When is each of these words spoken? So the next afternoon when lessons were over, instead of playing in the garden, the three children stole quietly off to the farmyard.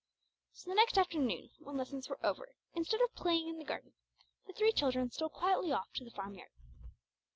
So 0.53 0.67
the 0.67 0.73
next 0.75 0.97
afternoon 0.97 1.51
when 1.59 1.77
lessons 1.77 2.09
were 2.09 2.17
over, 2.25 2.55
instead 2.73 3.01
of 3.01 3.13
playing 3.13 3.47
in 3.47 3.59
the 3.59 3.63
garden, 3.63 3.93
the 4.47 4.53
three 4.53 4.71
children 4.71 5.11
stole 5.11 5.29
quietly 5.29 5.71
off 5.71 5.93
to 5.93 6.03
the 6.03 6.09
farmyard. 6.09 6.49